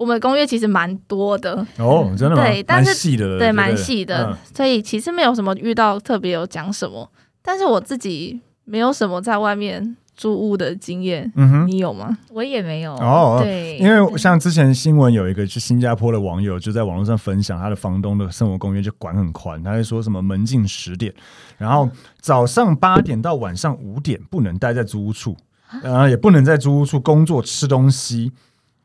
[0.00, 2.42] 我们公约其实蛮多的哦，真的吗？
[2.42, 7.06] 对，但是细的，对，蛮细的，嗯、所以其实没有什么遇到特别有讲什么，
[7.42, 9.96] 但是我自己没有什么在外面。
[10.16, 12.18] 租屋的经验，嗯哼，你有吗？
[12.30, 13.38] 我也没有哦。
[13.42, 21.10] 对，因为像之前新闻有一个，去新加坡的网友就在网络上分享他的房东的生活公约就管很宽，他就说什么门禁十点，
[21.56, 21.88] 然后
[22.20, 25.34] 早上八点到晚上五点不能待在租屋处，
[25.82, 28.30] 然后也不能在租屋处工作、吃东西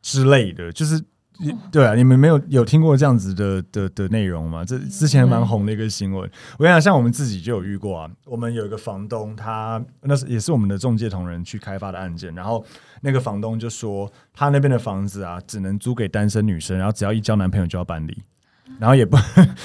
[0.05, 1.03] 之类的，就是。
[1.69, 4.63] 对啊，你们没有有听过这样子的的的内容吗？
[4.63, 6.21] 这之前蛮红的一个新闻。
[6.57, 8.09] 我跟你讲，像我们自己就有遇过啊。
[8.23, 12.33] 我们有一个房东，他那是也是我们的中介同仁去开发的案件。
[12.33, 12.65] 然后
[13.01, 18.17] 那个房东就说，他那边的房子啊，只能租给单身女生，然后只要一交男朋友就要搬离，
[18.79, 19.17] 然后也不，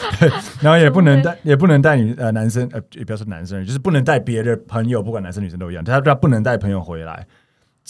[0.60, 5.84] 然后也不能带，也不能带女呃男生呃，也不要说男生，就是不能带别的朋友，不管男生女生都一样。
[5.84, 7.24] 他他不能带朋友回来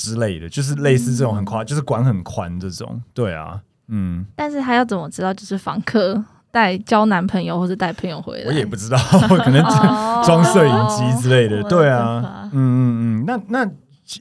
[0.00, 3.02] 之类的，就是类似这种很宽，就是管很宽这种。
[3.12, 3.60] 对啊。
[3.92, 8.46] 嗯，但是他要怎么知道就是房客带交男朋友或者带朋友回来？
[8.46, 8.96] 我也不知道，
[9.44, 9.60] 可能
[10.24, 11.60] 装摄影机之类的。
[11.64, 13.66] 对啊，嗯嗯嗯，那那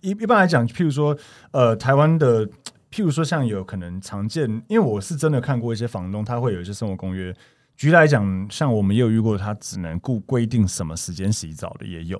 [0.01, 1.15] 一一般来讲，譬如说，
[1.51, 2.47] 呃，台湾的，
[2.91, 7.31] 譬如说像有可能常见，因为我是真的看过一些房东，他会有一些生活公约。
[7.77, 12.17] 举例来讲，像我们也有遇过，他只能顾规定什么时间洗澡的也有。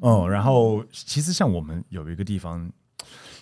[0.00, 2.70] 哦、嗯，然后其实像我们有一个地方。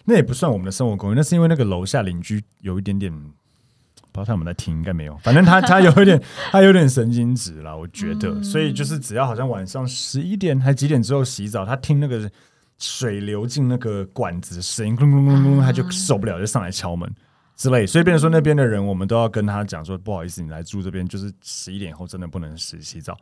[0.08, 5.16] 那也不算我们的生活公寓，那是因为那个楼下邻居有一点点，不知道他们在听，应该没有。
[5.18, 8.40] 反正他 他有一点，他有点神经质啦，我觉得。
[8.42, 12.30] 所以就是只要好像晚上十一点还几点之后洗澡，他听那个
[12.78, 17.12] 水流进那个管子声音，咚咚咚咚，他就受不了，就上来敲门
[17.56, 17.84] 之类。
[17.84, 23.12] 所以变成说那边的人，我们都要跟他讲说，不好意思，你来住这边，就是十一点以后真的不能洗洗澡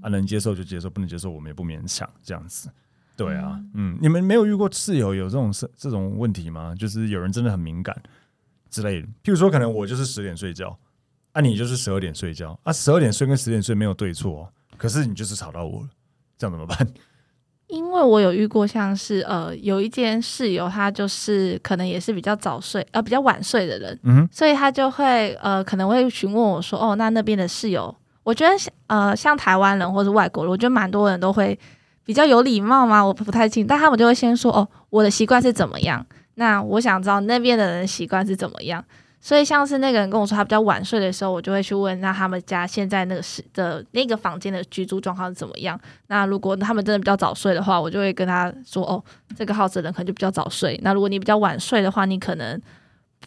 [0.00, 2.68] 啊，能接受就接受，不能接受我们也不勉强这样子。
[3.14, 6.74] 对啊，嗯，你们没有遇过室友有这种这这种问题吗？
[6.76, 7.94] 就是有人真的很敏感
[8.70, 10.76] 之类的，譬如说，可能我就是十点睡觉，
[11.32, 15.88] 啊，你就是十二点睡觉，啊，十二点睡跟十点睡没有对错，可是你就是吵到我了，
[16.38, 16.88] 这样怎么办？
[17.68, 27.94] 因为我有遇过，像是呃，有一间室友，他就是可能也是比较早睡，呃，比较晚睡的人，嗯，所以他就会呃，可能会询问我说，哦，那那边的室友，
[28.24, 28.52] 我觉得
[28.88, 31.58] 呃，像台湾人或是外国人，我觉得蛮多人都会。
[32.04, 33.04] 比较有礼貌吗？
[33.04, 36.04] 我不太清，但他们就会先说哦，我的习惯是怎么样？
[36.34, 38.84] 那我想知道那边的人习惯是怎么样。
[39.24, 45.78] 所以像是那个人跟我说他比较晚睡的时候，我就会去问，那他们家现在那个是的那个房间的居住状况是怎么样？
[46.08, 49.00] 那如果他们真的比较早睡的话，我就会跟他说哦，
[49.36, 50.76] 这个 house 的人可能就比较早睡。
[50.82, 52.60] 那如果你比较晚睡的话，你可能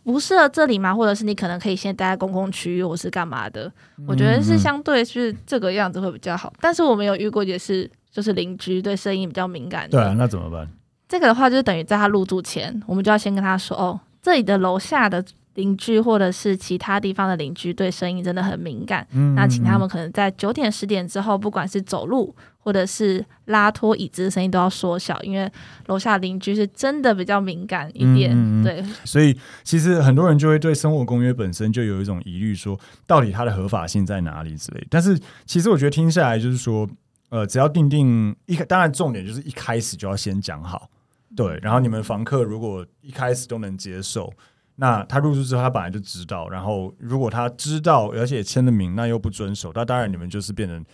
[0.03, 0.93] 不适合这里吗？
[0.93, 3.71] 或者是你可能可以先待在公共区域，或是干嘛的？
[4.05, 6.51] 我觉得是相对是这个样子会比较好。
[6.59, 7.89] 但是我没有遇过也是。
[8.15, 9.89] 就是邻居对声音比较敏感。
[9.89, 10.65] 对啊，那怎么办？
[11.09, 15.21] 这个的话，就是等于在他入住前，我们就要先跟他说：“哦，这里的楼下的
[15.55, 19.05] 邻居或者是其他地方的邻居对声音真的很敏感。
[19.11, 25.47] 嗯嗯嗯，那请他们可能在九点、十点之后，不管是走路或者是拉脱椅子的声音都要缩小，因为
[25.85, 28.63] 楼下邻居是真的比较敏感一点。
[28.63, 34.87] 对，所以其实很多人就会对生活公约本身就有一种疑虑，说到底它的合法性在哪里之类。
[34.89, 36.89] 但是其实我觉得听下来就是说。
[37.35, 40.89] 呃，只要定定一，当然重点就是一开始就要先讲好，
[41.35, 41.59] 对。
[41.61, 44.31] 然后你们房客如果一开始都能接受，
[44.77, 46.47] 那他入住之后他本来就知道。
[46.47, 50.85] 然后如果他知道而且签了名，那又不遵守，那当然你们就是变成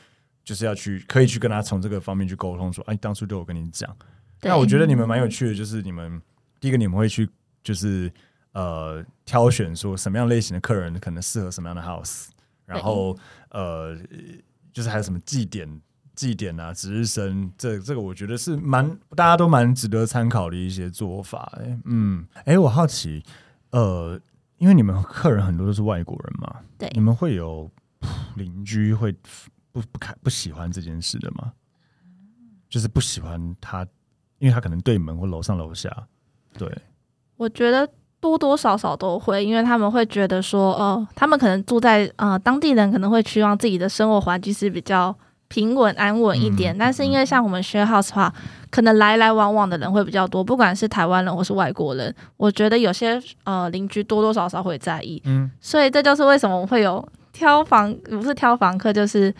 [0.43, 3.95] 就是要去可以去跟他从这个方面去沟通，说，哎，当初都有跟你讲。
[4.41, 6.19] 那我觉得你们蛮有趣的，就是你们
[6.59, 7.29] 第一个你们会去
[7.63, 8.11] 就是
[8.53, 12.29] 呃挑选说什么样类型的客人可能适合什么样的 house，
[12.65, 13.15] 然后
[13.51, 13.95] 呃
[14.73, 15.69] 就是还有什么祭典。
[16.13, 21.51] 祭典啊，值日生，这这个我觉得是蛮大家都蛮值得参考的一些做法。
[21.57, 23.23] 哎，嗯，哎，我好奇，
[23.71, 24.19] 呃，
[24.57, 27.69] 因为你们客人很多都是外国人嘛，对，你们会有
[28.35, 29.11] 邻居会
[29.71, 31.53] 不不开不喜欢这件事的吗？
[32.69, 33.87] 就是不喜欢他，
[34.39, 36.07] 因为他可能对门或楼上楼下。
[36.57, 36.69] 对，
[37.37, 45.17] 我觉得多多少少都会，因为他们会觉得说，哦、呃，他们可能住在呃当地人可能会希望自己的生活环境是比较。
[45.51, 48.33] 平稳安稳一点，但是因为像我们 share house 的话，
[48.69, 59.33] 可能来来往往的人会比较多，不管是台湾人或是外国人，我觉得有些呃邻居多多少少会在意，嗯，所以这就是为什么我们会有挑房，不是挑房客，就是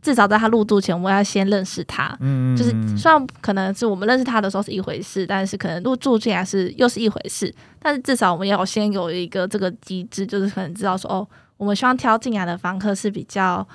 [0.00, 11.26] 至少在他入住前，我们要先认识他，嗯，就是虽然可能是我们认识他的时候是一回事，但是可能入住进来是又是一回事，但是至少我们要先有一个这个机制，就是可能知道说哦，
[11.56, 13.66] 我们希望挑进来的房客是比较。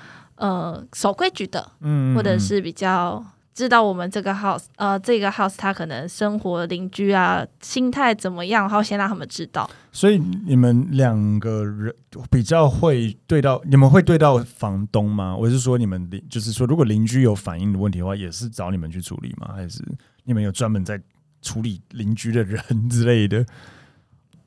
[0.41, 3.23] 呃，守规矩的，嗯，或者是比较
[3.53, 9.69] 知道我们这个 house，呃，这个 house 他可能生活邻居啊，心态怎么样，然后先让他们知道。
[9.91, 11.93] 所以你们两个人
[12.31, 15.35] 比较会对到，你们会对到房东吗？
[15.37, 19.51] 我是说，你们邻，就是说，如果邻居有反映的问题的话，也是找你们去处理吗？
[19.53, 19.79] 还是
[20.23, 20.99] 你们有专门在
[21.43, 23.45] 处理邻居的人之类的？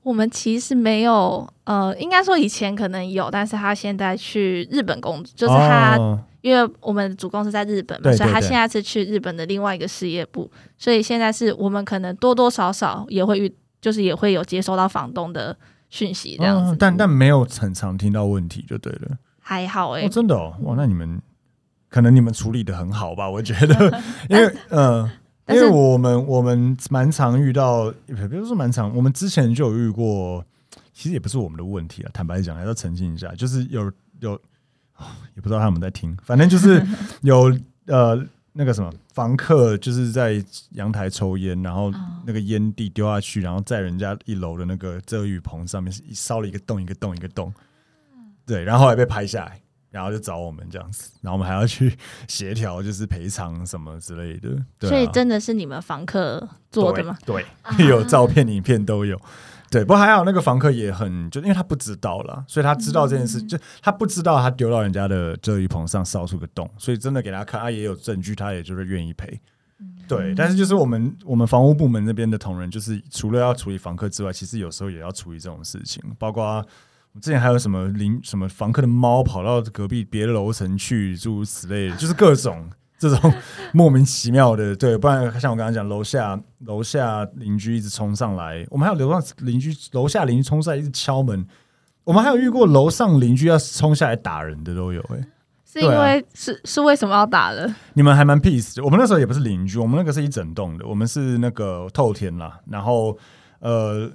[0.05, 15.57] 我们其实没有，呃，应该说以前可能有，但是他现在去日本工作，就是他，哦、因为我们主公司在日本嘛，对对对，所以他现在是去日本的另外一个事业部，所以现在是我们可能多多少少也会遇，就是也会有接收到房东的
[15.89, 21.19] 讯息这样子，哦、但但没有很常听到问题就对了，还好哎、欸哦，真的哦，哇，那你们
[21.89, 23.31] 可能你们处理的很好吧？
[23.31, 25.11] 我觉得， 因为嗯。
[25.47, 30.45] 呃因为我们我们蛮常遇到，比如说蛮常，我们之前就有遇过，
[30.93, 34.33] 其实也不是我们的问题啊，坦白讲还要澄清一下，就是有有，
[35.35, 36.83] 也不知道他们在听，反正就是
[37.23, 37.55] 有
[37.87, 41.93] 呃那个什么房客就是在阳台抽烟，然后
[42.25, 47.53] 那个烟蒂丢下去，然后在人家一楼的那个遮雨棚上面是烧了一个洞一个洞一个洞，
[48.47, 49.61] 对，然后后来被拍下来。
[49.95, 54.49] 然后就找我们这样子，然后我们还要去 协调，就是赔偿什么之类的。
[54.77, 57.17] 对啊，所以真的是你们房客做的吗？
[57.25, 59.17] 对，对， 有照片、影片都有。
[59.71, 69.41] 对，不过还好，那个房客也很，就因为他不知道啦，所以他知道这件事，嗯、就他不知道他丢到人家的遮雨棚上烧出个洞，所以真的给他看，他也有证据，他也就是愿意赔。
[70.09, 76.67] 对，嗯、但是就是我们我们房屋部门那边的同仁，就是除了要处理房客之外，其实有时候也要处理这种事情，包括。
[77.21, 83.33] 之前还有什么邻什么房客的猫跑到隔壁别的楼层去，诸如此类的，就是各种这种
[83.73, 84.75] 莫名其妙的。
[84.75, 91.47] 对，不然像我刚刚讲，楼下楼下邻居一直冲上来，我们还有楼上邻居楼下邻居冲上来一直敲门，
[92.03, 95.17] 我们还有遇过楼上邻居要冲下来打人的都有、欸。
[95.17, 95.29] 哎，
[95.65, 97.73] 是因为、啊、是是为什么要打的？
[97.95, 98.83] 你们还蛮 peace 的。
[98.83, 102.59] 我们那时候也不是邻居，我们那个是一整栋的，我们是那个透天啦。
[102.69, 103.17] 然后
[103.61, 104.11] 呃，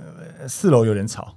[0.47, 1.35] 四楼有点吵。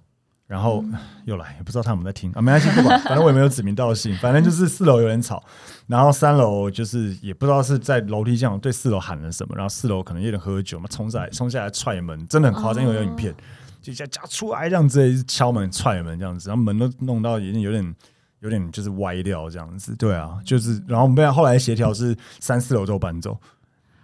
[0.52, 0.84] 然后
[1.24, 2.30] 又来，也不知道他们在听。
[2.32, 5.42] 啊，没关系，不管， 反正我也没有指名道姓，反正就是四楼有点吵，
[5.86, 13.34] 然后三楼就是也不知道是在楼梯上对四楼喊了什么，然后四楼可能有点喝酒嘛，冲下来冲下来踹门，真的很夸张，因为有影片，
[13.80, 17.94] 就叫叫出来这样子，敲门踹门这样子，然后门都弄到已经有点
[18.40, 23.40] 有点就是歪掉这样子，对啊，就是然后我们后来协调是三四楼都搬走，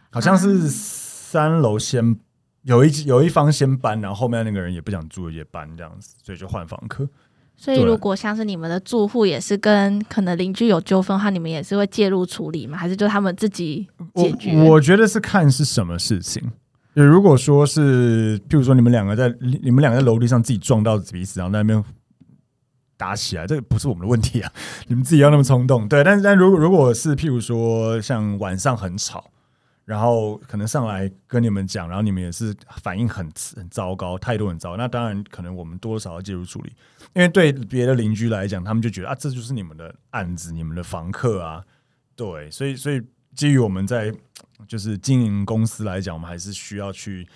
[0.08, 2.18] 好像是三楼先。
[2.68, 7.08] 有一有一方先搬，然后后面那个人也不想住，也搬这样子，所以就换房客。
[7.56, 12.76] 所以如果像是你们的住户也是跟可能邻居有纠纷的话，你们也是会介入处理吗？
[12.76, 14.54] 还是就他们自己解决？
[14.58, 16.42] 我，我觉得是看是什么事情。
[16.92, 21.82] 如果说是，譬如说你们两个在你们两个在楼梯上自己撞到彼此，然后在那边
[22.98, 24.52] 打起来，这个不是我们的问题啊。
[24.88, 26.04] 你们自己要那么冲动，对。
[26.04, 29.24] 但是，但如果如果是譬如说像晚上很吵。
[29.88, 34.76] 然后可能上来跟你们讲，然后你们也是反应很很糟糕，态度很糟。
[34.76, 36.70] 那当然可能我们多少要介入处理，
[37.14, 41.64] 因为对别的邻居来讲，他们就觉得啊，这就是你们的案子，你们的房客啊，
[42.14, 43.00] 对，所以所以
[43.34, 44.12] 基于我们在
[44.66, 47.26] 就是经营公司来讲，我们还是需要去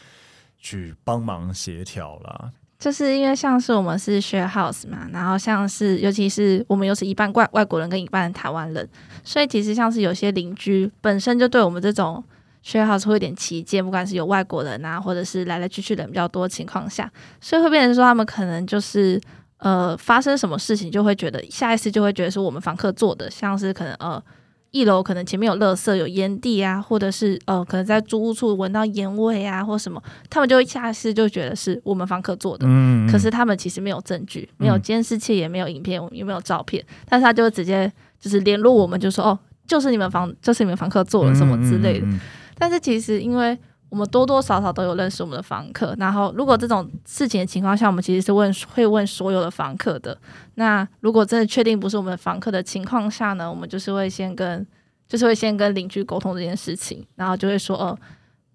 [0.58, 2.52] 去帮忙协调啦。
[2.78, 8.86] 就是因为像是我们是 share house 嘛，然后像是尤其是我们又是一半外外国人跟一半台湾人，
[9.24, 12.22] 所以其实像是有些邻居本身就对我们这种。
[12.64, 19.20] Share house 会有点歧见，不管是有外国人啊，或者是来来去去人比较多的情况下，所以会变成说他们可能就是
[19.58, 24.22] 呃发生什么事情就会觉得下一次就会觉得是我们房客做的，像是可能呃
[24.70, 32.64] 一楼可能前面有垃圾有烟蒂啊，或者是呃可能在租屋处闻到烟味啊或什么，他们就会下一次就觉得是我们房客做的。
[32.66, 33.10] 嗯，嗯。
[33.10, 42.06] 可是他们其实没有证据，没有监视器，也没有影片，也没有照片，但是他就会直接就是联络我们，就说哦，就是你们房，就是你们房客做了什么之类的。
[42.06, 42.20] 嗯嗯嗯嗯
[42.62, 50.16] 但是其实，因为我们多多少少都有认识我们的房客，然后如果这种事情的情况下，我们其实是问会问所有的房客的。
[50.54, 54.64] 那如果真的确定不是我们房客的情况下呢，我们就是会先跟，
[55.08, 57.98] 就是会先跟邻居沟通这件事情，然后就会说，哦、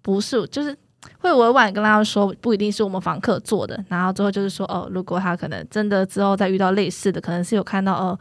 [0.00, 0.74] 不是，就是
[1.18, 3.84] 会委婉跟他说，不一定是我们房客做的。
[3.88, 8.18] 然后之后就是说，哦、如果他可能真的之后再遇到类似的，可能是有看到，呃。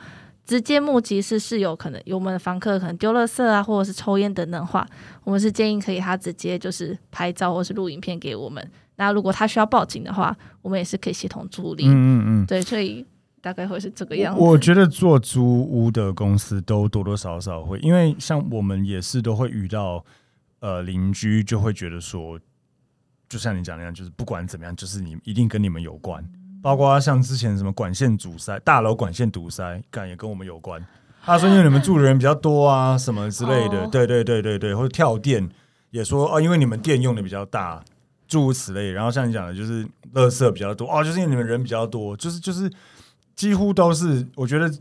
[0.48, 4.88] 直接目击是是有可能有我们的房客可能丢垃圾啊，或者是抽烟等等的话，
[5.26, 8.66] 我们是建议可以他直接就是拍照或是录影片给我们。
[8.96, 11.86] 那如果他需要报警的话，我们也是可以协同处理。
[11.86, 13.06] 嗯嗯嗯，对，所以
[13.42, 14.42] 大概会是这个样子。
[14.42, 20.04] 我觉得做租屋的公司都多多少少会，因为像我们也是都会遇到，
[20.62, 22.40] 呃，邻居就会觉得说，
[23.28, 26.26] 就像你讲那样，就是不管怎么样，就是你一定跟你们有关。
[26.62, 30.84] 包括像之前什么管线阻塞，大楼管线堵塞，感也跟我们有关。
[31.24, 35.48] 他说因为你们住的人比较多啊，什么之类的，哦、对对对对对，或者跳电
[35.92, 37.84] 也说哦，因为你们电用的比较大，
[38.28, 38.92] 诸如此类。
[38.92, 42.72] 然后像你讲的，就是垃圾比较多哦，就是因为你们人比较多，就是就是
[43.36, 44.72] 几乎都是，我觉得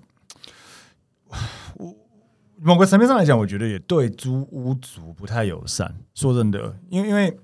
[1.74, 1.94] 我
[2.62, 5.94] 某个层面上来讲，我觉得也对租屋族不太友善。
[6.14, 7.38] 说真的，因为因为。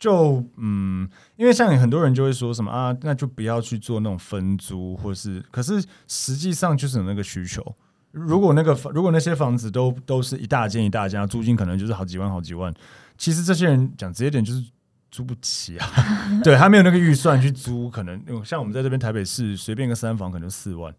[0.00, 7.62] 就嗯，因为像很多人就会说什么啊，那就不要去做那种分租，或是可是实际上就是有那个需求。
[8.10, 12.72] 如果那个如果那些房子都都是一大间一大间，租金可能就是好几万好几万，
[13.18, 14.64] 其实这些人讲直接点就是
[15.10, 15.86] 租不起啊。
[16.42, 20.90] 对，他没有那个预算去租，可能像我们在这边台北市随便个三房可能就四万。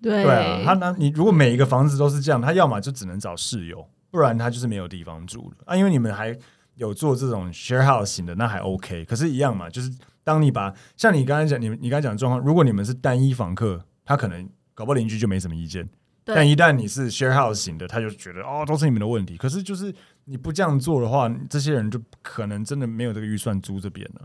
[0.00, 5.76] 对，对啊，他那你如果每一个房子都是这样，他要么就只能找室友，不然他就是没有地方住了啊。
[5.76, 6.34] 因为你们还。
[6.76, 9.90] 有做这种 share house 型的那还 OK，可是，一样嘛，就是
[10.24, 15.88] 当你把像你刚才讲，你你刚才讲的状况，如果你们是单一房客，他可能搞不好邻居就没什么意见。
[16.24, 19.36] 但一旦你是 share house 型的，他就觉得哦，都是你们的问题。
[19.36, 24.22] 可是，就是你不这样做的话，这些人就可能真的没有这个预算租这边了。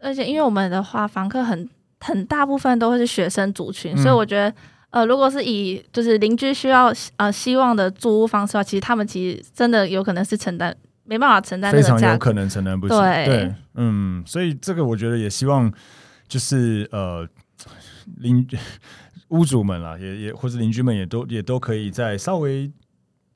[0.00, 1.68] 而且，因为我们的话，房客很
[2.00, 4.54] 很大部分都会是学生族群，嗯、所以我觉得，
[4.90, 10.74] 呃，如果是以就是邻居需要呃希望的租屋方式的话，其实他们其实真的有可能是承担。
[11.12, 12.94] 没办法承担，非常有可能承担不起。
[12.94, 15.70] 对，对，嗯，所以这个我觉得也希望
[16.26, 17.28] 就是呃
[18.16, 18.48] 邻
[19.28, 22.72] 屋主们啦，也也或者邻居们也都也都可以再稍微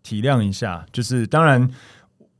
[0.02, 0.86] 体谅一下。
[0.90, 1.70] 就是当然，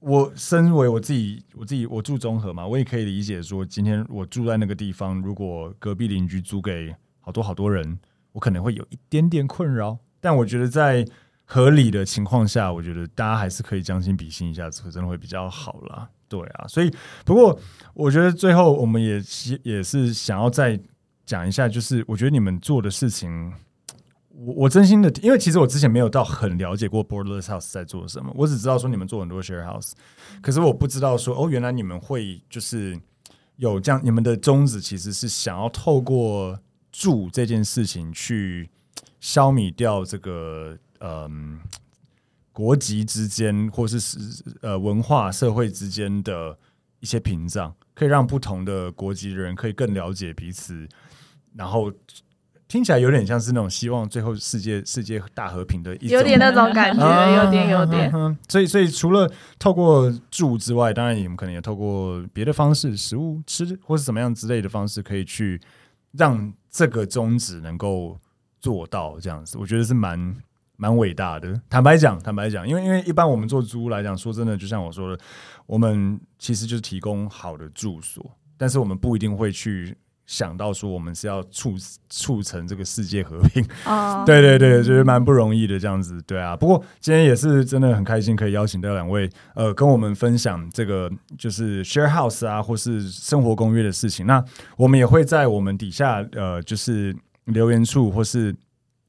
[0.01, 7.99] 我身为我自己，我自己我住中和嘛，我也可以理解说，今天我住在那个地方，如果隔壁邻居租给好多好多人，
[8.32, 9.99] 我可能会有一点点困扰。
[10.18, 11.07] 但我觉得在
[11.49, 16.09] 合理的情况下，我觉得大家还是可以将心比心一下，这真的会比较好啦。
[16.28, 16.92] 对啊，所以
[17.24, 17.57] 不过
[17.94, 19.22] 我觉得最后我们也
[19.62, 20.76] 也是想要再
[21.24, 23.53] 讲一下，就是我觉得你们做的事情，
[24.30, 29.92] 我我真心的，因为其实我之前没有到很了解过 Borderless House 在做什么，我只知道说你们做很多 Share House，
[30.42, 33.01] 可是我不知道说哦，原来你们会就是
[33.55, 36.59] 有这样，你们的宗旨其实是想要透过
[36.90, 38.68] 住这件事情去
[39.20, 40.76] 消弭掉这个。
[41.01, 41.61] 嗯，
[42.53, 44.18] 国籍之间，或是是
[44.62, 46.57] 呃文化社会之间的
[47.01, 50.88] 一些屏障，可以让不同的国籍的人可以更了解彼此，
[51.55, 51.92] 然后
[52.66, 58.11] 听起来有点像是那种希望最后世界世界大和平的一种，有点那种感觉， 啊、有点有点。
[58.49, 65.61] 所以所以除了透过住之外，当然你们可能也透过别的方式，食物吃或是怎么样之类的方式，可以去
[66.12, 68.18] 让这个宗旨能够
[68.61, 69.59] 做到这样子。
[69.59, 70.34] 我觉得是蛮。
[70.77, 75.22] 蛮伟大的，坦白讲，坦白讲，因为因为一般我们做租屋来讲，说真的，就像我说的，
[75.66, 78.24] 我们其实就是提供好的住所，
[78.59, 79.97] 但是我们不一定会去
[80.27, 81.77] 想到说我们是要促
[82.11, 83.64] 促成这个世界和平。
[83.87, 86.55] 哦，对 对对，就是蛮不容易的这样子，对啊。
[86.55, 94.27] 不过今天也是真的很开心，可以邀请到两位，呃，跟我们分享这个就是 share house 啊，或是生活公约的事情。
[94.27, 94.45] 那
[94.77, 97.16] 我们也会在我们底下呃，就是
[97.47, 98.55] 留言处或是。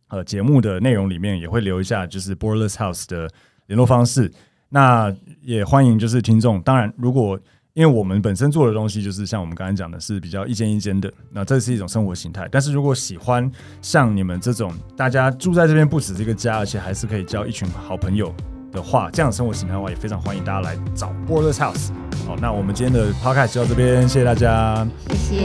[0.10, 3.30] 呃，节目的内容里面也会留一下，就是 Borderless House 的
[3.68, 4.32] 联络方式。
[4.70, 7.40] 那也欢迎就是听众，当然，如果
[7.74, 12.48] 因为我们本身做的东西就是像我们刚才讲的，是比较一间一间的，那这是一种生活形态。
[12.52, 13.50] 但是如果喜欢
[13.82, 18.34] 像你们这种，大家住在这边不止这个家，而且还是可以交一群好朋友
[18.72, 21.90] 的话，这样的生活形态的话，也非常欢迎大家来找 Borderless House。
[22.26, 25.36] 好，那我们今天的 Podcast 就到这边，谢谢大家，谢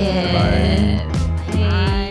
[1.53, 2.02] 谢。